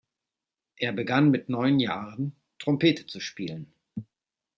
Er 0.77 0.93
begann 0.93 1.29
mit 1.29 1.47
neun 1.49 1.79
Jahren, 1.79 2.35
Trompete 2.57 3.05
zu 3.05 3.19
spielen. 3.19 3.71